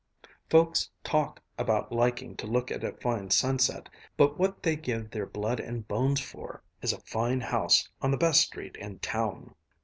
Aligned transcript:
Folks 0.49 0.89
talk 1.03 1.43
about 1.59 1.91
liking 1.91 2.35
to 2.37 2.47
look 2.47 2.71
at 2.71 2.83
a 2.83 2.93
fine 2.93 3.29
sunset, 3.29 3.87
but 4.17 4.35
what 4.39 4.63
they 4.63 4.75
give 4.75 5.11
their 5.11 5.27
blood 5.27 5.59
and 5.59 5.87
bones 5.87 6.19
for, 6.19 6.63
is 6.81 6.91
a 6.91 6.99
fine 7.01 7.41
house 7.41 7.87
on 8.01 8.09
the 8.09 8.17
best 8.17 8.41
street 8.41 8.77
in 8.77 8.97
town!" 8.97 9.53